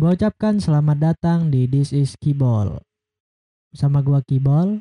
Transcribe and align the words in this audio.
Gua 0.00 0.16
ucapkan 0.16 0.56
selamat 0.56 0.96
datang 0.96 1.52
di 1.52 1.68
This 1.68 1.92
is 1.92 2.16
Kibol. 2.16 2.80
Sama 3.76 4.00
gua 4.00 4.24
Kibol. 4.24 4.80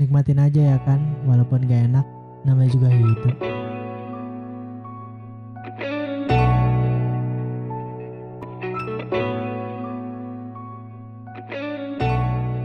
Nikmatin 0.00 0.40
aja 0.40 0.72
ya 0.72 0.78
kan, 0.88 1.04
walaupun 1.28 1.68
gak 1.68 1.92
enak, 1.92 2.06
namanya 2.48 2.72
juga 2.72 2.88
hidup. 2.88 3.36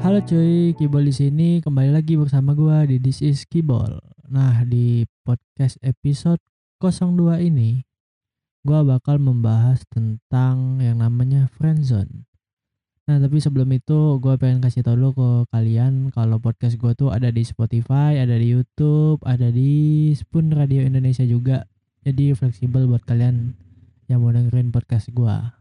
Halo 0.08 0.24
cuy, 0.24 0.72
Kibol 0.72 1.04
di 1.04 1.12
sini 1.12 1.60
kembali 1.60 1.92
lagi 1.92 2.16
bersama 2.16 2.56
gua 2.56 2.88
di 2.88 2.96
This 2.96 3.20
is 3.20 3.44
Kibol. 3.44 4.00
Nah, 4.32 4.64
di 4.64 5.04
podcast 5.28 5.76
episode 5.84 6.40
02 6.80 7.44
ini 7.44 7.87
gua 8.68 8.84
bakal 8.84 9.16
membahas 9.16 9.88
tentang 9.88 10.84
yang 10.84 11.00
namanya 11.00 11.48
friendzone. 11.56 12.28
Nah, 13.08 13.24
tapi 13.24 13.40
sebelum 13.40 13.72
itu 13.72 14.20
gua 14.20 14.36
pengen 14.36 14.60
kasih 14.60 14.84
tau 14.84 15.00
dulu 15.00 15.16
ke 15.16 15.30
kalian 15.56 16.12
kalau 16.12 16.44
podcast 16.44 16.76
gua 16.76 16.92
tuh 16.92 17.16
ada 17.16 17.32
di 17.32 17.48
Spotify, 17.48 18.20
ada 18.20 18.36
di 18.36 18.52
YouTube, 18.52 19.24
ada 19.24 19.48
di 19.48 20.12
Spoon 20.12 20.52
Radio 20.52 20.84
Indonesia 20.84 21.24
juga. 21.24 21.64
Jadi 22.04 22.36
fleksibel 22.36 22.84
buat 22.92 23.08
kalian 23.08 23.56
yang 24.12 24.20
mau 24.20 24.36
dengerin 24.36 24.76
podcast 24.76 25.08
gua. 25.16 25.56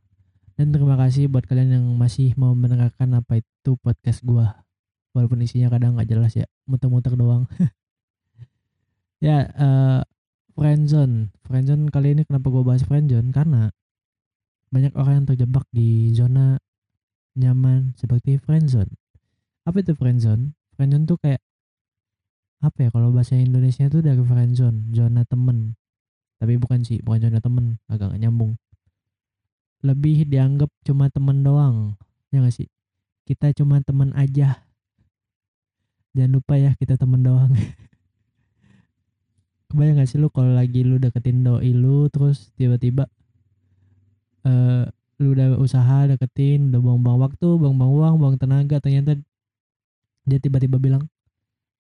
Dan 0.59 0.75
terima 0.75 0.99
kasih 0.99 1.31
buat 1.31 1.47
kalian 1.47 1.79
yang 1.79 1.87
masih 1.95 2.35
mau 2.35 2.51
mendengarkan 2.59 3.15
apa 3.15 3.39
itu 3.39 3.79
podcast 3.79 4.27
gua. 4.27 4.67
Walaupun 5.15 5.47
isinya 5.47 5.71
kadang 5.71 5.95
nggak 5.95 6.11
jelas 6.11 6.35
ya, 6.35 6.51
muter-muter 6.67 7.15
doang. 7.15 7.47
ya, 9.23 9.47
eh 9.47 10.03
friendzone. 10.57 11.37
Friendzone 11.45 11.93
kali 11.93 12.17
ini 12.17 12.25
kenapa 12.25 12.49
gua 12.49 12.65
bahas 12.65 12.83
friendzone? 12.89 13.29
Karena 13.31 13.69
banyak 14.73 14.97
orang 14.97 15.23
yang 15.23 15.27
terjebak 15.29 15.69
di 15.71 16.11
zona 16.17 16.57
nyaman 17.37 17.93
seperti 18.01 18.41
friendzone. 18.41 18.91
Apa 19.69 19.85
itu 19.85 19.93
friendzone? 19.93 20.57
Friendzone 20.75 21.05
tuh 21.05 21.21
kayak 21.21 21.45
apa 22.65 22.79
ya 22.81 22.91
kalau 22.91 23.13
bahasa 23.13 23.37
Indonesia 23.37 23.85
itu 23.85 24.01
dari 24.01 24.25
friendzone, 24.25 24.97
zona 24.97 25.29
temen. 25.29 25.77
Tapi 26.41 26.57
bukan 26.57 26.81
sih, 26.83 27.05
bukan 27.05 27.29
zona 27.29 27.39
temen, 27.45 27.77
agak 27.93 28.17
gak 28.17 28.21
nyambung 28.25 28.57
lebih 29.85 30.27
dianggap 30.27 30.67
cuma 30.83 31.07
temen 31.13 31.45
doang 31.45 31.95
ya 32.35 32.41
gak 32.43 32.55
sih 32.55 32.69
kita 33.23 33.55
cuma 33.55 33.79
temen 33.87 34.11
aja 34.19 34.67
jangan 36.17 36.33
lupa 36.41 36.59
ya 36.59 36.75
kita 36.75 36.99
temen 36.99 37.23
doang 37.23 37.53
kebayang 39.71 39.99
gak 39.99 40.09
sih 40.09 40.19
lu 40.23 40.29
kalau 40.31 40.55
lagi 40.55 40.87
lu 40.87 40.97
deketin 41.03 41.43
doi 41.43 41.75
lu 41.75 42.07
terus 42.11 42.55
tiba-tiba 42.55 43.11
eh 44.47 44.85
lu 45.19 45.33
udah 45.33 45.57
usaha 45.57 46.07
deketin 46.07 46.71
udah 46.71 46.81
buang-buang 46.81 47.19
waktu 47.25 47.49
buang-buang 47.57 47.93
uang 47.93 48.15
buang 48.21 48.37
tenaga 48.37 48.79
ternyata 48.79 49.17
dia 50.27 50.39
tiba-tiba 50.43 50.77
bilang 50.77 51.07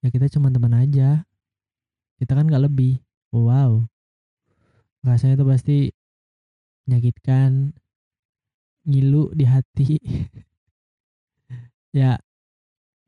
ya 0.06 0.08
kita 0.14 0.30
cuma 0.30 0.54
teman 0.54 0.70
aja. 0.70 1.26
Kita 2.16 2.32
kan 2.38 2.46
nggak 2.46 2.70
lebih. 2.70 3.02
Wow. 3.34 3.90
Rasanya 5.02 5.34
itu 5.34 5.46
pasti 5.46 5.76
menyakitkan 6.86 7.74
ngilu 8.86 9.34
di 9.34 9.44
hati. 9.44 9.90
Ya 11.96 12.20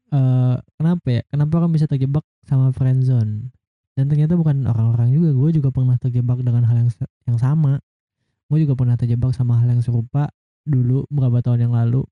eh 0.08 0.56
kenapa 0.80 1.08
ya? 1.12 1.22
Kenapa 1.28 1.60
orang 1.60 1.76
bisa 1.76 1.84
terjebak 1.84 2.24
sama 2.48 2.72
friendzone 2.72 3.52
dan 3.98 4.06
ternyata 4.06 4.38
bukan 4.38 4.62
orang-orang 4.70 5.10
juga. 5.10 5.34
Gue 5.34 5.50
juga 5.50 5.74
pernah 5.74 5.98
terjebak 5.98 6.38
dengan 6.46 6.62
hal 6.70 6.86
yang 6.86 6.91
yang 7.27 7.38
sama. 7.42 7.82
Gue 8.46 8.62
juga 8.62 8.78
pernah 8.78 8.94
terjebak 8.94 9.34
sama 9.34 9.58
hal 9.58 9.74
yang 9.74 9.82
serupa 9.82 10.30
dulu 10.62 11.02
beberapa 11.10 11.42
tahun 11.42 11.66
yang 11.66 11.74
lalu. 11.74 12.06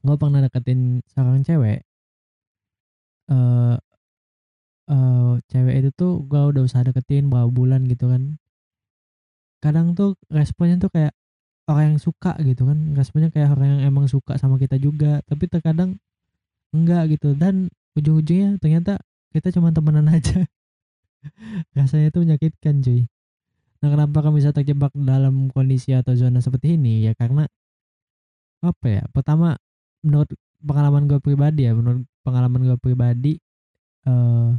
Gue 0.00 0.16
pernah 0.16 0.40
deketin 0.40 1.04
seorang 1.12 1.44
cewek. 1.44 1.84
Eh 3.28 3.76
uh, 4.88 5.36
cewek 5.52 5.84
itu 5.84 5.90
tuh 5.92 6.24
gue 6.24 6.40
udah 6.40 6.64
usaha 6.64 6.80
deketin 6.80 7.28
berapa 7.28 7.52
bulan 7.52 7.84
gitu 7.84 8.08
kan. 8.08 8.40
Kadang 9.60 9.92
tuh 9.92 10.16
responnya 10.32 10.80
tuh 10.80 10.88
kayak 10.96 11.12
orang 11.68 11.92
yang 11.92 12.00
suka 12.00 12.40
gitu 12.40 12.64
kan. 12.64 12.96
Responnya 12.96 13.28
kayak 13.28 13.52
orang 13.52 13.68
yang 13.76 13.92
emang 13.92 14.08
suka 14.08 14.40
sama 14.40 14.56
kita 14.56 14.80
juga. 14.80 15.20
Tapi 15.28 15.44
terkadang 15.44 16.00
enggak 16.72 17.20
gitu. 17.20 17.36
Dan 17.36 17.68
ujung-ujungnya 18.00 18.56
ternyata 18.64 18.96
kita 19.36 19.52
cuma 19.52 19.76
temenan 19.76 20.08
aja 20.16 20.48
rasanya 21.76 22.12
itu 22.12 22.18
menyakitkan 22.22 22.82
cuy. 22.84 23.06
Nah 23.82 23.88
kenapa 23.92 24.18
kamu 24.24 24.40
bisa 24.40 24.50
terjebak 24.56 24.92
dalam 24.96 25.52
kondisi 25.52 25.92
atau 25.92 26.16
zona 26.16 26.40
seperti 26.40 26.80
ini? 26.80 27.06
Ya 27.06 27.12
karena 27.12 27.46
apa 28.64 28.86
ya 28.88 29.02
pertama 29.12 29.54
menurut 30.00 30.32
pengalaman 30.64 31.06
gue 31.06 31.20
pribadi 31.20 31.68
ya 31.68 31.76
menurut 31.76 32.08
pengalaman 32.24 32.66
gue 32.66 32.78
pribadi 32.80 33.38
eh 34.08 34.50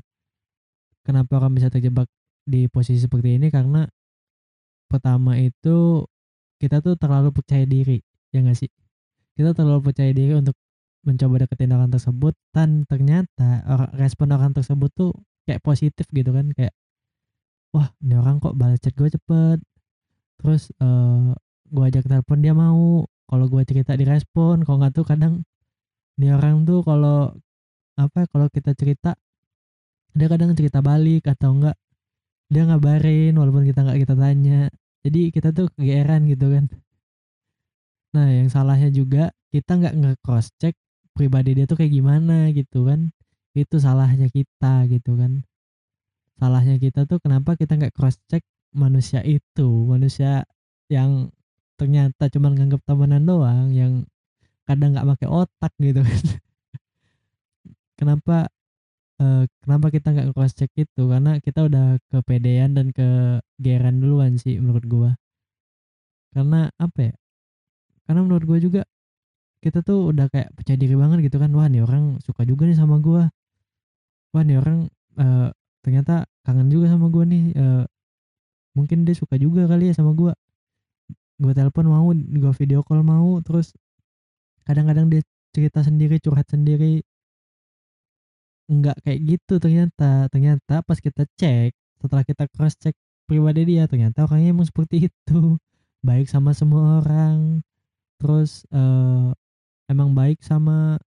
kenapa 1.04 1.40
kamu 1.40 1.60
bisa 1.60 1.70
terjebak 1.72 2.08
di 2.48 2.68
posisi 2.72 3.00
seperti 3.04 3.40
ini? 3.40 3.48
Karena 3.52 3.88
pertama 4.88 5.36
itu 5.40 6.04
kita 6.62 6.80
tuh 6.84 6.96
terlalu 6.96 7.32
percaya 7.36 7.64
diri 7.68 8.00
ya 8.32 8.44
gak 8.44 8.60
sih? 8.60 8.72
Kita 9.36 9.56
terlalu 9.56 9.92
percaya 9.92 10.12
diri 10.12 10.36
untuk 10.36 10.56
mencoba 11.08 11.48
deketin 11.48 11.72
orang 11.72 11.88
tersebut 11.88 12.36
dan 12.52 12.84
ternyata 12.84 13.64
respon 13.96 14.36
orang 14.36 14.52
tersebut 14.52 14.92
tuh 14.92 15.16
kayak 15.48 15.64
positif 15.64 16.06
gitu 16.12 16.36
kan 16.36 16.52
kayak 16.52 16.76
wah 17.72 17.88
ini 18.04 18.20
orang 18.20 18.44
kok 18.44 18.56
balas 18.60 18.80
chat 18.84 18.94
gue 18.96 19.08
cepet. 19.08 19.60
Terus 20.38 20.70
uh, 20.84 21.34
gue 21.72 21.84
ajak 21.88 22.06
telepon 22.06 22.40
dia 22.44 22.52
mau. 22.52 23.08
Kalau 23.28 23.46
gue 23.52 23.64
cerita 23.68 23.96
direspon 23.96 24.64
kalau 24.64 24.78
nggak 24.84 24.94
tuh 24.96 25.06
kadang 25.08 25.34
ini 26.20 26.32
orang 26.32 26.64
tuh 26.68 26.80
kalau 26.84 27.32
apa 28.00 28.30
kalau 28.32 28.48
kita 28.52 28.72
cerita 28.78 29.18
dia 30.18 30.28
kadang 30.32 30.54
cerita 30.58 30.80
balik 30.80 31.28
atau 31.28 31.56
enggak 31.58 31.76
dia 32.48 32.64
ngabarin 32.64 33.36
walaupun 33.36 33.64
kita 33.68 33.84
nggak 33.84 34.00
kita 34.04 34.16
tanya. 34.20 34.62
Jadi 35.04 35.22
kita 35.32 35.50
tuh 35.56 35.68
kegeeran 35.76 36.28
gitu 36.28 36.52
kan. 36.52 36.66
Nah 38.16 38.28
yang 38.32 38.48
salahnya 38.52 38.92
juga 38.92 39.32
kita 39.52 39.80
nggak 39.80 39.96
nge-cross 39.96 40.52
check 40.60 40.76
pribadi 41.18 41.58
dia 41.58 41.66
tuh 41.66 41.82
kayak 41.82 41.92
gimana 41.98 42.54
gitu 42.54 42.86
kan 42.86 43.10
itu 43.58 43.82
salahnya 43.82 44.30
kita 44.30 44.86
gitu 44.92 45.18
kan. 45.18 45.42
Salahnya 46.38 46.78
kita 46.78 47.10
tuh 47.10 47.18
kenapa 47.18 47.58
kita 47.58 47.74
nggak 47.80 47.94
cross 47.98 48.22
check 48.30 48.46
manusia 48.76 49.26
itu 49.26 49.68
manusia 49.90 50.46
yang 50.92 51.34
ternyata 51.78 52.30
cuma 52.30 52.54
nganggap 52.54 52.82
temenan 52.86 53.24
doang 53.26 53.74
yang 53.74 53.94
kadang 54.70 54.94
nggak 54.94 55.08
pakai 55.18 55.28
otak 55.30 55.74
gitu 55.86 56.02
kan. 56.06 56.24
Kenapa 57.98 58.38
uh, 59.22 59.44
kenapa 59.66 59.88
kita 59.90 60.14
nggak 60.14 60.30
cross 60.38 60.54
check 60.54 60.70
itu? 60.78 61.02
Karena 61.10 61.42
kita 61.42 61.66
udah 61.66 61.98
kepedean 62.14 62.78
dan 62.78 62.94
kegeran 62.94 63.98
duluan 63.98 64.38
sih 64.38 64.62
menurut 64.62 64.86
gua. 64.86 65.12
Karena 66.36 66.70
apa 66.78 67.00
ya? 67.10 67.14
Karena 68.06 68.22
menurut 68.22 68.46
gua 68.46 68.60
juga 68.62 68.82
kita 69.58 69.82
tuh 69.82 70.14
udah 70.14 70.30
kayak 70.30 70.54
percaya 70.54 70.78
diri 70.78 70.94
banget 70.94 71.26
gitu 71.26 71.42
kan. 71.42 71.50
Wah 71.58 71.66
nih 71.66 71.82
orang 71.82 72.22
suka 72.22 72.46
juga 72.46 72.70
nih 72.70 72.78
sama 72.78 73.02
gua 73.02 73.34
wah 74.36 74.44
nih 74.44 74.58
orang 74.60 74.88
uh, 75.20 75.50
ternyata 75.84 76.28
kangen 76.44 76.68
juga 76.72 76.92
sama 76.92 77.08
gua 77.08 77.24
nih 77.24 77.56
uh, 77.56 77.84
mungkin 78.78 79.08
dia 79.08 79.16
suka 79.18 79.36
juga 79.40 79.66
kali 79.66 79.92
ya 79.92 79.94
sama 79.98 80.12
gua. 80.14 80.34
Gua 81.38 81.54
telepon 81.54 81.86
mau 81.90 82.10
gua 82.14 82.54
video 82.56 82.82
call 82.82 83.02
mau 83.06 83.40
terus 83.42 83.74
kadang-kadang 84.68 85.08
dia 85.10 85.22
cerita 85.56 85.82
sendiri 85.82 86.20
curhat 86.22 86.48
sendiri. 86.50 87.02
Enggak 88.68 89.00
kayak 89.02 89.20
gitu 89.24 89.54
ternyata 89.64 90.28
ternyata 90.28 90.84
pas 90.84 91.00
kita 91.00 91.24
cek 91.40 91.72
setelah 92.04 92.24
kita 92.28 92.44
cross 92.52 92.76
check 92.76 92.94
pribadi 93.26 93.64
dia 93.64 93.88
ternyata 93.88 94.28
orangnya 94.28 94.52
emang 94.54 94.68
seperti 94.68 95.04
itu. 95.10 95.58
Baik 96.04 96.30
sama 96.30 96.54
semua 96.54 97.02
orang 97.02 97.64
terus 98.18 98.66
uh, 98.74 99.34
emang 99.88 100.12
baik 100.14 100.42
sama 100.44 100.98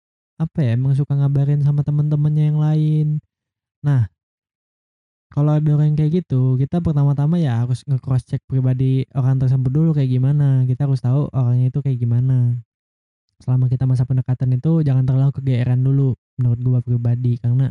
apa 0.40 0.58
ya 0.64 0.70
emang 0.78 0.96
suka 0.96 1.12
ngabarin 1.12 1.60
sama 1.60 1.84
teman-temannya 1.84 2.44
yang 2.48 2.58
lain. 2.58 3.08
Nah 3.84 4.08
kalau 5.30 5.54
ada 5.54 5.70
orang 5.78 5.94
kayak 5.94 6.24
gitu 6.24 6.58
kita 6.58 6.82
pertama-tama 6.82 7.38
ya 7.38 7.62
harus 7.62 7.86
nge-cross 7.86 8.26
check 8.26 8.42
pribadi 8.50 9.06
orang 9.14 9.38
tersebut 9.38 9.70
dulu 9.70 9.90
kayak 9.92 10.10
gimana. 10.10 10.64
Kita 10.64 10.88
harus 10.88 11.04
tahu 11.04 11.28
orangnya 11.30 11.70
itu 11.70 11.78
kayak 11.84 11.98
gimana. 12.00 12.56
Selama 13.40 13.70
kita 13.70 13.84
masa 13.86 14.04
pendekatan 14.08 14.56
itu 14.56 14.82
jangan 14.82 15.04
terlalu 15.06 15.30
kegeeran 15.36 15.80
dulu 15.86 16.16
menurut 16.40 16.60
gua 16.64 16.80
pribadi. 16.82 17.38
Karena 17.38 17.70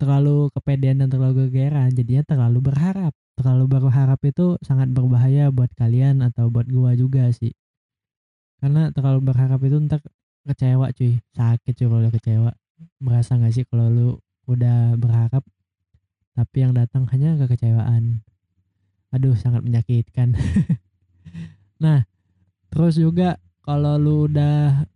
terlalu 0.00 0.50
kepedean 0.50 1.04
dan 1.04 1.08
terlalu 1.12 1.46
kegeeran 1.46 1.94
jadinya 1.94 2.24
terlalu 2.26 2.58
berharap. 2.58 3.12
Terlalu 3.38 3.64
berharap 3.78 4.20
itu 4.26 4.58
sangat 4.66 4.90
berbahaya 4.90 5.48
buat 5.54 5.70
kalian 5.78 6.26
atau 6.26 6.50
buat 6.50 6.66
gua 6.66 6.98
juga 6.98 7.30
sih. 7.30 7.54
Karena 8.58 8.90
terlalu 8.90 9.30
berharap 9.30 9.62
itu 9.62 9.78
ntar 9.86 10.02
kecewa 10.46 10.90
cuy. 10.94 11.18
Sakit 11.34 11.72
cuy 11.74 11.88
kalau 11.88 12.10
kecewa. 12.10 12.50
Merasa 12.98 13.38
gak 13.38 13.54
sih 13.54 13.64
kalau 13.66 13.86
lu 13.90 14.08
udah 14.50 14.98
berharap 14.98 15.46
tapi 16.32 16.64
yang 16.64 16.72
datang 16.72 17.04
hanya 17.12 17.36
kekecewaan? 17.36 18.24
Aduh 19.12 19.36
sangat 19.36 19.62
menyakitkan. 19.62 20.34
Nah 21.82 22.06
terus 22.70 22.94
juga 22.94 23.42
kalau 23.66 23.98
lu 23.98 24.30
udah 24.30 24.86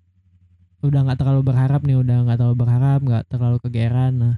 udah 0.86 1.00
nggak 1.02 1.18
terlalu 1.18 1.42
berharap 1.50 1.82
nih 1.82 1.98
udah 1.98 2.22
nggak 2.22 2.38
terlalu 2.38 2.56
berharap 2.62 3.00
nggak 3.02 3.24
terlalu 3.26 3.58
kegeran 3.58 4.12
nah 4.22 4.34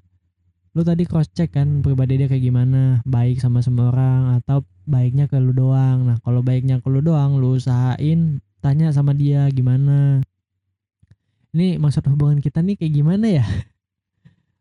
lu 0.72 0.80
tadi 0.80 1.04
cross 1.04 1.28
check 1.36 1.52
kan 1.52 1.82
pribadi 1.82 2.22
dia 2.22 2.30
kayak 2.30 2.44
gimana? 2.44 3.02
Baik 3.02 3.42
sama 3.42 3.60
semua 3.60 3.90
orang 3.90 4.38
atau 4.38 4.62
baiknya 4.86 5.26
ke 5.26 5.34
lu 5.42 5.50
doang? 5.50 6.06
Nah 6.06 6.16
kalau 6.22 6.38
baiknya 6.40 6.78
ke 6.78 6.86
lu 6.86 7.02
doang 7.02 7.36
lu 7.36 7.58
usahain 7.58 8.38
tanya 8.62 8.94
sama 8.94 9.10
dia 9.10 9.50
gimana 9.50 10.22
ini 11.56 11.80
maksud 11.80 12.04
hubungan 12.12 12.38
kita 12.44 12.60
nih 12.60 12.76
kayak 12.76 12.92
gimana 12.92 13.26
ya? 13.40 13.46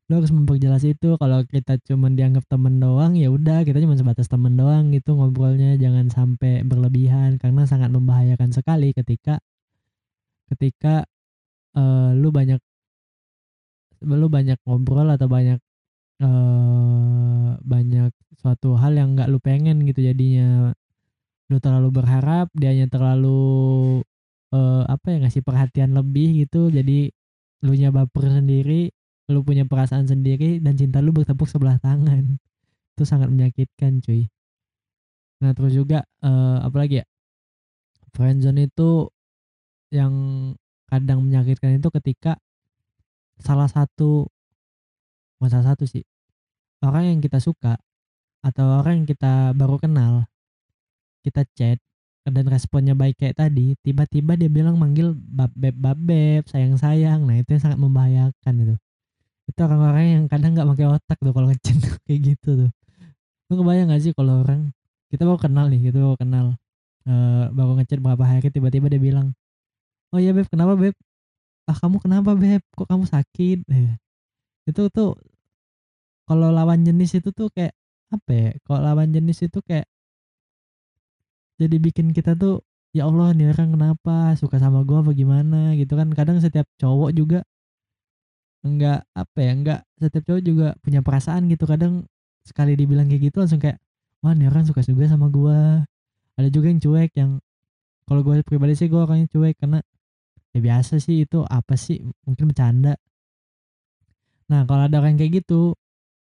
Lo 0.07 0.23
harus 0.23 0.31
memperjelas 0.31 0.87
itu. 0.87 1.19
Kalau 1.19 1.43
kita 1.43 1.75
cuman 1.83 2.15
dianggap 2.15 2.47
temen 2.47 2.79
doang 2.79 3.19
ya 3.19 3.27
udah 3.27 3.67
kita 3.67 3.83
cuma 3.83 3.99
sebatas 3.99 4.31
temen 4.31 4.55
doang 4.55 4.95
gitu 4.95 5.19
ngobrolnya. 5.19 5.75
Jangan 5.75 6.07
sampai 6.07 6.63
berlebihan 6.63 7.35
karena 7.41 7.67
sangat 7.67 7.91
membahayakan 7.91 8.55
sekali 8.55 8.95
ketika 8.95 9.43
ketika 10.47 11.03
uh, 11.75 12.15
lu 12.15 12.31
banyak 12.31 12.63
lu 14.07 14.27
banyak 14.31 14.55
ngobrol 14.63 15.11
atau 15.11 15.27
banyak 15.27 15.59
uh, 16.23 17.59
banyak 17.59 18.13
suatu 18.39 18.77
hal 18.79 18.95
yang 18.95 19.17
nggak 19.17 19.27
lu 19.27 19.43
pengen 19.43 19.83
gitu 19.83 19.99
jadinya. 20.07 20.71
Lu 21.51 21.59
terlalu 21.59 21.99
berharap 21.99 22.47
dianya 22.55 22.87
terlalu 22.87 23.99
uh, 24.53 24.83
apa 24.87 25.15
ya 25.15 25.17
ngasih 25.25 25.43
perhatian 25.43 25.95
lebih 25.95 26.47
gitu. 26.47 26.69
Jadi 26.71 27.11
lu 27.65 27.73
nya 27.73 27.89
baper 27.89 28.29
sendiri 28.29 28.93
lu 29.27 29.43
punya 29.43 29.67
perasaan 29.67 30.07
sendiri 30.07 30.63
dan 30.63 30.79
cinta 30.79 31.03
lu 31.03 31.11
bertepuk 31.11 31.47
sebelah 31.49 31.79
tangan. 31.83 32.39
Itu 32.95 33.03
sangat 33.03 33.27
menyakitkan 33.27 33.99
cuy. 33.99 34.31
Nah 35.43 35.51
terus 35.53 35.75
juga 35.75 36.07
uh, 36.23 36.63
apa 36.63 36.77
lagi 36.79 37.03
ya 37.03 37.05
friendzone 38.17 38.65
itu 38.65 39.11
yang 39.93 40.13
kadang 40.89 41.21
menyakitkan 41.27 41.77
itu 41.77 41.91
ketika 42.01 42.39
salah 43.37 43.69
satu 43.69 44.25
masa 45.37 45.61
satu 45.61 45.85
sih 45.85 46.01
orang 46.81 47.13
yang 47.13 47.19
kita 47.21 47.37
suka 47.37 47.77
atau 48.41 48.81
orang 48.81 49.03
yang 49.03 49.07
kita 49.07 49.53
baru 49.53 49.77
kenal 49.77 50.25
kita 51.21 51.45
chat 51.53 51.77
dan 52.27 52.45
responnya 52.51 52.93
baik 52.93 53.19
kayak 53.19 53.39
tadi 53.39 53.75
tiba-tiba 53.81 54.35
dia 54.35 54.51
bilang 54.51 54.75
manggil 54.75 55.15
bab 55.15 55.51
beb 55.55 55.75
bab 55.79 55.95
beb 55.95 56.43
sayang 56.47 56.75
sayang 56.75 57.23
nah 57.23 57.39
itu 57.39 57.55
yang 57.55 57.63
sangat 57.63 57.79
membahayakan 57.79 58.55
itu 58.63 58.75
itu 59.47 59.59
orang-orang 59.63 60.05
yang 60.11 60.23
kadang 60.27 60.51
nggak 60.53 60.67
pakai 60.75 60.87
otak 60.91 61.17
tuh 61.23 61.31
kalau 61.31 61.47
ngechat 61.47 61.75
kayak 62.05 62.19
gitu 62.35 62.49
tuh. 62.67 62.71
Lu 63.47 63.53
kebayang 63.63 63.87
gak 63.95 64.03
sih 64.03 64.11
kalau 64.11 64.43
orang 64.43 64.75
kita 65.07 65.23
baru 65.23 65.39
kenal 65.39 65.65
nih 65.71 65.87
kita 65.87 65.97
baru 66.03 66.17
kenal 66.19 66.45
uh, 67.07 67.47
baru 67.55 67.79
ngechat 67.79 67.99
berapa 68.03 68.23
hari 68.27 68.51
tiba-tiba 68.51 68.91
dia 68.91 68.99
bilang 68.99 69.31
oh 70.11 70.19
iya 70.19 70.35
beb 70.35 70.51
kenapa 70.51 70.75
beb? 70.75 70.95
Ah 71.67 71.75
kamu 71.79 72.03
kenapa 72.03 72.35
beb? 72.35 72.59
Kok 72.75 72.87
kamu 72.91 73.03
sakit? 73.07 73.57
Eh, 73.71 73.95
itu 74.67 74.83
tuh 74.91 75.15
kalau 76.27 76.51
lawan 76.51 76.83
jenis 76.83 77.23
itu 77.23 77.31
tuh 77.31 77.47
kayak 77.55 77.71
apa 78.11 78.31
ya 78.31 78.49
kalau 78.67 78.79
lawan 78.83 79.15
jenis 79.15 79.47
itu 79.47 79.59
kayak 79.63 79.87
jadi 81.61 81.75
bikin 81.81 82.13
kita 82.13 82.37
tuh 82.37 82.61
ya 82.93 83.09
Allah 83.09 83.33
nih 83.33 83.53
orang 83.53 83.77
kenapa? 83.77 84.33
Suka 84.39 84.57
sama 84.61 84.81
gue 84.85 84.97
apa 84.97 85.11
gimana? 85.13 85.73
Gitu 85.77 85.93
kan. 85.97 86.09
Kadang 86.13 86.37
setiap 86.41 86.65
cowok 86.81 87.11
juga 87.13 87.39
enggak 88.65 89.05
apa 89.13 89.37
ya 89.39 89.51
enggak 89.53 89.79
setiap 90.01 90.23
cowok 90.33 90.41
juga 90.45 90.67
punya 90.81 90.99
perasaan 91.05 91.49
gitu. 91.49 91.65
Kadang 91.65 92.05
sekali 92.45 92.73
dibilang 92.79 93.09
kayak 93.09 93.33
gitu 93.33 93.37
langsung 93.43 93.61
kayak 93.61 93.77
wah 94.23 94.33
nih 94.33 94.47
orang 94.49 94.65
suka 94.69 94.81
juga 94.85 95.09
sama 95.09 95.27
gua. 95.33 95.85
Ada 96.37 96.49
juga 96.53 96.69
yang 96.69 96.81
cuek 96.81 97.11
yang 97.17 97.31
kalau 98.07 98.21
gue 98.23 98.39
pribadi 98.45 98.73
sih 98.77 98.87
gue 98.87 99.01
orangnya 99.01 99.27
cuek 99.33 99.57
karena 99.59 99.79
ya 100.55 100.59
biasa 100.63 101.01
sih 101.01 101.25
itu 101.25 101.43
apa 101.43 101.75
sih? 101.75 102.01
Mungkin 102.25 102.53
bercanda. 102.53 102.95
Nah 104.47 104.63
kalau 104.69 104.87
ada 104.87 105.01
orang 105.01 105.19
kayak 105.19 105.43
gitu 105.43 105.75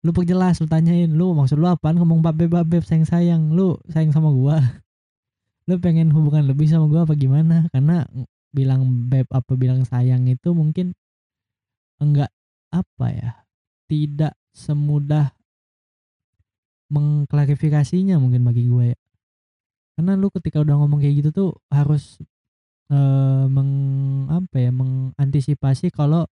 lu 0.05 0.11
perjelas 0.13 0.61
lu 0.61 0.67
tanyain 0.69 1.09
lu 1.09 1.33
maksud 1.33 1.57
lu 1.57 1.67
apaan 1.67 1.97
ngomong 1.97 2.21
babe 2.21 2.47
babe 2.47 2.79
sayang 2.85 3.03
sayang 3.03 3.43
lu 3.51 3.75
sayang 3.89 4.13
sama 4.13 4.29
gua 4.29 4.61
lu 5.67 5.75
pengen 5.83 6.09
hubungan 6.15 6.47
lebih 6.47 6.67
sama 6.71 6.87
gua 6.87 7.03
apa 7.03 7.13
gimana? 7.19 7.67
Karena 7.75 8.07
bilang 8.55 9.07
beb 9.11 9.27
apa 9.29 9.53
bilang 9.59 9.83
sayang 9.83 10.25
itu 10.31 10.55
mungkin 10.55 10.95
enggak 11.99 12.31
apa 12.71 13.07
ya 13.11 13.29
tidak 13.87 14.35
semudah 14.55 15.31
mengklarifikasinya 16.87 18.15
mungkin 18.19 18.47
bagi 18.47 18.67
gue 18.67 18.95
ya. 18.95 18.97
Karena 19.97 20.13
lu 20.15 20.31
ketika 20.31 20.61
udah 20.61 20.75
ngomong 20.79 21.03
kayak 21.03 21.25
gitu 21.25 21.29
tuh 21.33 21.49
harus 21.73 22.21
uh, 22.93 23.45
meng 23.49 23.71
apa 24.31 24.55
ya 24.55 24.71
mengantisipasi 24.71 25.91
kalau 25.91 26.29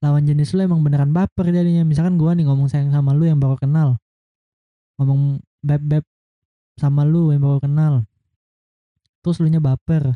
lawan 0.00 0.24
jenis 0.24 0.52
lu 0.56 0.64
emang 0.64 0.80
beneran 0.80 1.12
baper 1.12 1.52
jadinya. 1.52 1.84
Misalkan 1.84 2.16
gue 2.16 2.30
nih 2.32 2.44
ngomong 2.48 2.68
sayang 2.70 2.92
sama 2.94 3.12
lu 3.12 3.28
yang 3.28 3.40
baru 3.40 3.60
kenal 3.60 4.00
ngomong 4.94 5.42
beb 5.64 5.82
beb 5.82 6.04
sama 6.78 7.02
lu 7.02 7.34
yang 7.34 7.42
baru 7.42 7.58
kenal 7.58 8.06
terus 9.24 9.40
lu 9.40 9.48
nya 9.48 9.64
baper. 9.64 10.12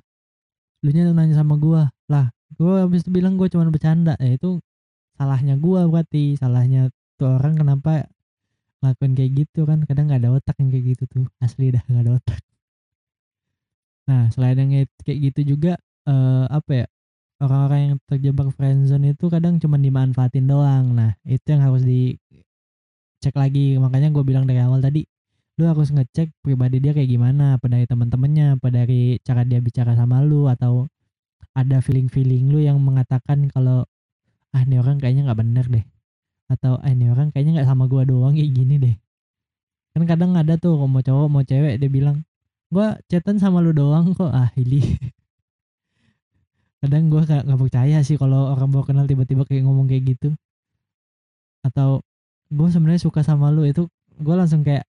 Lu 0.85 0.93
nya 0.93 1.09
nanya 1.09 1.41
sama 1.41 1.57
gue 1.57 1.83
lah 2.13 2.29
gue 2.57 2.75
habis 2.81 3.05
itu 3.05 3.11
bilang 3.13 3.37
gue 3.41 3.49
cuma 3.53 3.65
bercanda. 3.69 4.15
Ya 4.21 4.37
itu 4.37 4.61
salahnya 5.19 5.55
gua 5.61 5.85
berarti. 5.91 6.37
Salahnya 6.39 6.93
tuh 7.19 7.37
orang 7.37 7.59
kenapa 7.59 8.09
ngelakuin 8.81 9.13
kayak 9.17 9.31
gitu 9.45 9.61
kan. 9.69 9.85
Kadang 9.85 10.09
nggak 10.13 10.21
ada 10.25 10.31
otak 10.37 10.57
yang 10.63 10.71
kayak 10.73 10.85
gitu 10.97 11.05
tuh. 11.11 11.25
Asli 11.43 11.75
dah 11.75 11.83
nggak 11.85 12.03
ada 12.05 12.13
otak. 12.21 12.41
Nah 14.09 14.23
selain 14.33 14.57
yang 14.57 14.71
kayak 15.05 15.19
gitu 15.33 15.57
juga 15.57 15.77
uh, 16.09 16.49
apa 16.49 16.85
ya 16.85 16.87
orang-orang 17.39 17.81
yang 17.85 17.95
terjebak 18.09 18.49
friendzone 18.57 19.15
itu 19.15 19.27
kadang 19.29 19.61
cuma 19.61 19.77
dimanfaatin 19.77 20.47
doang. 20.49 20.97
Nah 20.97 21.13
itu 21.29 21.45
yang 21.47 21.63
harus 21.63 21.85
dicek 21.85 23.35
lagi. 23.37 23.77
Makanya 23.77 24.09
gue 24.15 24.25
bilang 24.25 24.49
dari 24.49 24.65
awal 24.65 24.81
tadi 24.81 25.05
lu 25.59 25.67
harus 25.67 25.91
ngecek 25.91 26.31
pribadi 26.39 26.79
dia 26.79 26.95
kayak 26.95 27.11
gimana 27.11 27.59
apa 27.59 27.67
dari 27.67 27.83
teman-temannya 27.83 28.63
apa 28.63 28.71
dari 28.71 29.19
cara 29.27 29.43
dia 29.43 29.59
bicara 29.59 29.99
sama 29.99 30.23
lu 30.23 30.47
atau 30.47 30.87
ada 31.59 31.83
feeling-feeling 31.83 32.55
lu 32.55 32.63
yang 32.63 32.79
mengatakan 32.79 33.51
kalau 33.51 33.83
ah 34.55 34.63
ini 34.63 34.79
orang 34.79 35.03
kayaknya 35.03 35.27
nggak 35.27 35.41
bener 35.43 35.67
deh 35.67 35.85
atau 36.49 36.79
ah 36.81 36.91
ini 36.95 37.11
orang 37.11 37.35
kayaknya 37.35 37.61
nggak 37.61 37.69
sama 37.69 37.91
gua 37.91 38.07
doang 38.07 38.33
kayak 38.33 38.55
gini 38.55 38.75
deh. 38.81 38.97
Kan 39.93 40.07
kadang 40.07 40.39
ada 40.39 40.55
tuh 40.57 40.79
mau 40.87 41.03
cowok 41.03 41.29
mau 41.29 41.43
cewek 41.43 41.83
dia 41.83 41.91
bilang 41.91 42.23
gua 42.71 42.97
chatan 43.11 43.43
sama 43.43 43.59
lu 43.59 43.75
doang 43.75 44.15
kok 44.15 44.31
ah 44.31 44.49
ini 44.57 44.79
kadang 46.81 47.11
gua 47.11 47.27
gak, 47.27 47.43
gak 47.45 47.59
percaya 47.59 47.99
sih 48.07 48.15
kalau 48.15 48.55
orang 48.55 48.71
baru 48.71 48.87
kenal 48.87 49.05
tiba-tiba 49.11 49.43
kayak 49.43 49.67
ngomong 49.67 49.91
kayak 49.91 50.17
gitu. 50.17 50.39
Atau 51.67 52.07
gue 52.49 52.69
sebenarnya 52.73 53.03
suka 53.03 53.21
sama 53.21 53.53
lu 53.53 53.69
itu 53.69 53.85
gue 54.17 54.35
langsung 54.35 54.65
kayak 54.65 54.88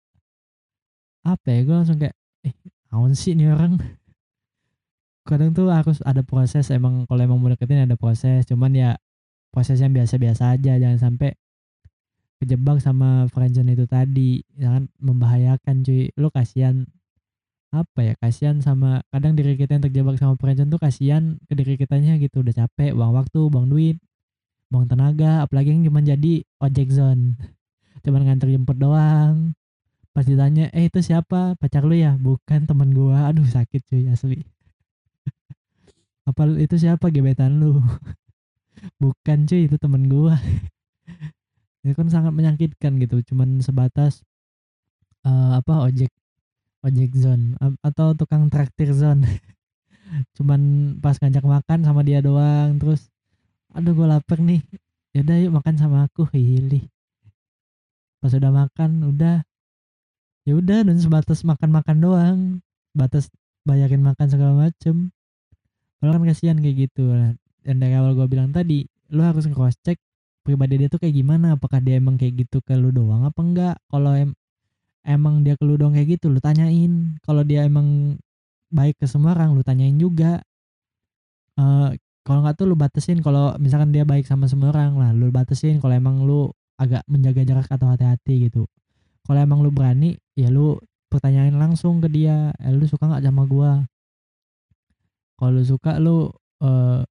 apa 1.36 1.48
ya 1.52 1.60
gue 1.66 1.76
langsung 1.76 1.98
kayak 2.00 2.16
eh 2.46 2.54
naon 2.88 3.12
sih 3.12 3.36
nih 3.36 3.52
orang? 3.52 3.76
Kadang 5.28 5.52
tuh 5.52 5.68
harus 5.68 6.00
ada 6.08 6.24
proses 6.24 6.72
emang 6.72 7.04
kalau 7.04 7.20
emang 7.20 7.36
mau 7.36 7.52
deketin 7.52 7.84
ada 7.84 8.00
proses 8.00 8.48
cuman 8.48 8.72
ya 8.72 8.90
prosesnya 9.52 9.92
biasa-biasa 9.92 10.56
aja 10.56 10.80
jangan 10.80 10.96
sampai 10.96 11.36
kejebak 12.40 12.78
sama 12.78 13.26
friendzone 13.28 13.74
itu 13.74 13.84
tadi 13.84 14.40
jangan 14.56 14.88
membahayakan 15.02 15.84
cuy. 15.84 16.08
Lo 16.16 16.32
kasihan 16.32 16.86
apa 17.68 18.00
ya 18.00 18.14
kasihan 18.16 18.64
sama 18.64 19.04
kadang 19.12 19.36
diri 19.36 19.52
kita 19.60 19.76
yang 19.76 19.84
terjebak 19.84 20.16
sama 20.16 20.40
friendzone 20.40 20.72
tuh 20.72 20.80
kasihan 20.80 21.36
ke 21.44 21.52
diri 21.58 21.76
kitanya 21.76 22.16
gitu. 22.16 22.40
Udah 22.40 22.64
capek 22.64 22.96
buang 22.96 23.12
waktu 23.12 23.40
buang 23.52 23.68
duit 23.68 24.00
buang 24.68 24.84
tenaga 24.84 25.44
apalagi 25.44 25.72
yang 25.72 25.84
cuma 25.88 26.00
jadi 26.04 26.44
ojek 26.60 26.88
zone. 26.92 27.36
Cuman 28.04 28.24
nganter 28.24 28.48
jemput 28.48 28.78
doang 28.78 29.57
pas 30.18 30.26
ditanya 30.26 30.66
eh 30.74 30.90
itu 30.90 30.98
siapa? 30.98 31.54
Pacar 31.62 31.86
lu 31.86 31.94
ya? 31.94 32.18
Bukan 32.18 32.66
teman 32.66 32.90
gua. 32.90 33.30
Aduh 33.30 33.46
sakit 33.46 33.86
cuy 33.86 34.10
asli. 34.10 34.42
Apa 36.26 36.42
itu 36.58 36.74
siapa? 36.74 37.06
Gebetan 37.14 37.62
lu. 37.62 37.78
Bukan 39.02 39.46
cuy 39.46 39.70
itu 39.70 39.78
temen 39.78 40.10
gua. 40.10 40.34
Itu 41.86 41.94
kan 42.02 42.10
sangat 42.10 42.34
menyakitkan 42.34 42.98
gitu 42.98 43.22
cuman 43.30 43.62
sebatas 43.62 44.26
uh, 45.22 45.62
apa 45.62 45.86
ojek 45.86 46.10
ojek 46.82 47.14
zone 47.14 47.54
atau 47.86 48.18
tukang 48.18 48.50
traktir 48.50 48.90
zone. 48.90 49.22
Cuman 50.34 50.94
pas 50.98 51.14
ngajak 51.14 51.46
makan 51.46 51.86
sama 51.86 52.02
dia 52.02 52.18
doang 52.18 52.74
terus 52.82 53.06
aduh 53.70 53.94
gue 53.94 54.08
lapar 54.10 54.42
nih. 54.42 54.66
Yaudah 55.14 55.46
yuk 55.46 55.54
makan 55.54 55.78
sama 55.78 56.10
aku. 56.10 56.26
Hili 56.34 56.90
pas 58.18 58.34
udah 58.34 58.50
makan 58.50 59.14
udah 59.14 59.46
ya 60.48 60.56
udah 60.56 60.80
dan 60.88 60.96
sebatas 60.96 61.44
makan-makan 61.44 61.96
doang. 62.00 62.38
Batas 62.96 63.28
bayarin 63.68 64.00
makan 64.00 64.26
segala 64.32 64.56
macem. 64.56 65.12
Kalau 66.00 66.16
kan 66.16 66.24
kasihan 66.24 66.56
kayak 66.56 66.88
gitu. 66.88 67.04
Dan 67.60 67.76
dari 67.76 67.92
awal 67.92 68.16
gue 68.16 68.24
bilang 68.24 68.48
tadi 68.48 68.88
lu 69.12 69.20
harus 69.20 69.44
cross 69.52 69.76
check 69.84 70.00
pribadi 70.40 70.80
dia 70.80 70.88
tuh 70.88 70.96
kayak 70.96 71.12
gimana. 71.20 71.60
Apakah 71.60 71.84
dia 71.84 72.00
emang 72.00 72.16
kayak 72.16 72.48
gitu 72.48 72.64
ke 72.64 72.72
lu 72.80 72.88
doang 72.88 73.28
apa 73.28 73.40
enggak? 73.44 73.76
Kalau 73.92 74.16
em 74.16 74.32
emang 75.04 75.44
dia 75.44 75.52
ke 75.60 75.68
lu 75.68 75.76
doang 75.76 75.92
kayak 75.92 76.16
gitu 76.16 76.32
lu 76.32 76.40
tanyain. 76.40 77.20
Kalau 77.28 77.44
dia 77.44 77.68
emang 77.68 78.16
baik 78.72 78.96
ke 78.96 79.04
semua 79.04 79.36
orang 79.36 79.52
lu 79.52 79.60
tanyain 79.60 80.00
juga. 80.00 80.40
Uh, 81.60 81.92
kalau 82.24 82.40
nggak 82.40 82.56
tuh 82.56 82.64
lu 82.64 82.76
batasin. 82.78 83.20
Kalau 83.20 83.52
misalkan 83.60 83.92
dia 83.92 84.08
baik 84.08 84.24
sama 84.24 84.48
semua 84.48 84.72
orang 84.72 84.96
lah 84.96 85.12
lu 85.12 85.28
batasin. 85.28 85.76
Kalau 85.76 85.92
emang 85.92 86.24
lu 86.24 86.48
agak 86.80 87.04
menjaga 87.04 87.44
jarak 87.44 87.68
atau 87.68 87.90
hati-hati 87.92 88.48
gitu 88.48 88.64
kalau 89.28 89.44
emang 89.44 89.60
lu 89.60 89.68
berani 89.68 90.16
ya 90.32 90.48
lu 90.48 90.80
pertanyain 91.12 91.52
langsung 91.52 92.00
ke 92.00 92.08
dia 92.08 92.48
eh, 92.64 92.72
lu 92.72 92.88
suka 92.88 93.04
nggak 93.04 93.20
sama 93.28 93.44
gua? 93.44 93.84
Kalau 95.36 95.52
lu 95.52 95.62
suka 95.68 96.00
lu 96.00 96.32
uh, 96.64 97.04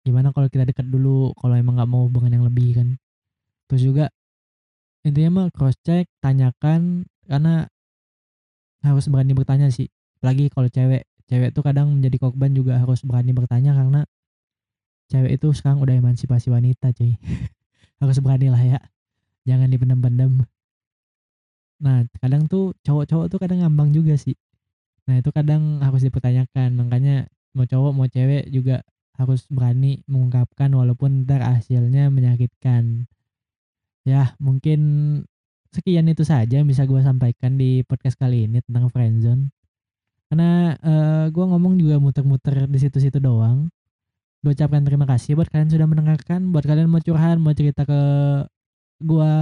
gimana 0.00 0.32
kalau 0.32 0.48
kita 0.48 0.64
dekat 0.64 0.88
dulu 0.88 1.36
kalau 1.36 1.52
emang 1.52 1.76
nggak 1.76 1.90
mau 1.92 2.08
hubungan 2.08 2.40
yang 2.40 2.44
lebih 2.48 2.80
kan? 2.80 2.88
Terus 3.68 3.84
juga 3.84 4.08
intinya 5.04 5.44
mah 5.44 5.46
cross 5.52 5.76
check 5.84 6.08
tanyakan 6.24 7.04
karena 7.28 7.68
harus 8.80 9.04
berani 9.12 9.36
bertanya 9.36 9.68
sih. 9.68 9.92
Lagi 10.24 10.48
kalau 10.48 10.72
cewek 10.72 11.04
cewek 11.28 11.52
tuh 11.52 11.60
kadang 11.60 11.92
menjadi 11.92 12.16
korban 12.16 12.56
juga 12.56 12.80
harus 12.80 13.04
berani 13.04 13.36
bertanya 13.36 13.76
karena 13.76 14.08
cewek 15.12 15.36
itu 15.36 15.52
sekarang 15.52 15.84
udah 15.84 16.00
emansipasi 16.00 16.48
wanita 16.48 16.96
cuy. 16.96 17.20
Harus 18.02 18.18
berani 18.18 18.50
lah 18.50 18.58
ya 18.58 18.80
jangan 19.46 19.70
dipendam-pendam 19.70 20.42
nah 21.82 22.06
kadang 22.22 22.46
tuh 22.46 22.72
cowok-cowok 22.86 23.26
tuh 23.26 23.38
kadang 23.42 23.58
ngambang 23.66 23.90
juga 23.90 24.14
sih. 24.14 24.38
Nah 25.10 25.18
itu 25.18 25.30
kadang 25.34 25.82
harus 25.82 26.06
dipertanyakan. 26.06 26.78
Makanya 26.78 27.26
mau 27.58 27.66
cowok 27.66 27.92
mau 27.92 28.06
cewek 28.06 28.48
juga 28.54 28.86
harus 29.18 29.44
berani 29.52 30.00
mengungkapkan 30.08 30.70
walaupun 30.72 31.26
ntar 31.26 31.42
hasilnya 31.42 32.08
menyakitkan. 32.08 33.10
Ya 34.06 34.34
mungkin 34.38 34.80
sekian 35.72 36.06
itu 36.10 36.22
saja 36.22 36.60
yang 36.60 36.68
bisa 36.68 36.84
gue 36.84 37.00
sampaikan 37.00 37.56
di 37.56 37.82
podcast 37.86 38.16
kali 38.20 38.46
ini 38.46 38.62
tentang 38.62 38.88
friendzone. 38.92 39.50
Karena 40.30 40.76
uh, 40.80 40.88
eh, 40.88 41.24
gue 41.28 41.44
ngomong 41.44 41.76
juga 41.76 42.00
muter-muter 42.00 42.70
di 42.70 42.78
situ-situ 42.80 43.18
doang. 43.20 43.68
Gue 44.42 44.54
ucapkan 44.56 44.82
terima 44.82 45.06
kasih 45.06 45.38
buat 45.38 45.46
kalian 45.52 45.70
sudah 45.70 45.86
mendengarkan 45.86 46.50
buat 46.50 46.66
kalian 46.66 46.90
mau 46.90 46.98
curhat 46.98 47.38
mau 47.38 47.54
cerita 47.54 47.86
ke 47.86 48.00
gue 49.02 49.32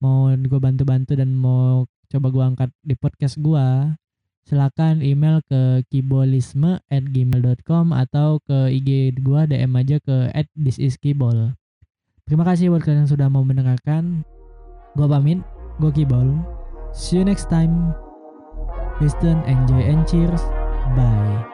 mau 0.00 0.32
gue 0.32 0.60
bantu-bantu 0.60 1.14
dan 1.14 1.32
mau 1.36 1.84
coba 2.10 2.26
gue 2.32 2.44
angkat 2.44 2.70
di 2.82 2.96
podcast 2.96 3.38
gue 3.38 3.94
silakan 4.48 5.04
email 5.04 5.44
ke 5.46 5.84
kibolisme 5.92 6.80
at 6.88 7.04
gmail.com 7.06 7.92
atau 7.94 8.40
ke 8.42 8.72
IG 8.72 9.20
gue 9.20 9.40
DM 9.46 9.72
aja 9.76 9.96
ke 10.00 10.32
at 10.32 10.48
thisiskibol 10.56 11.54
terima 12.26 12.44
kasih 12.48 12.72
buat 12.72 12.82
kalian 12.82 13.04
yang 13.04 13.12
sudah 13.12 13.28
mau 13.28 13.44
mendengarkan 13.44 14.24
gue 14.96 15.06
pamit 15.06 15.38
gue 15.78 15.92
kibol 15.92 16.34
see 16.90 17.20
you 17.20 17.24
next 17.24 17.46
time 17.52 17.94
Listen, 19.00 19.42
enjoy, 19.44 19.80
and 19.80 20.06
cheers. 20.06 20.42
Bye. 20.94 21.49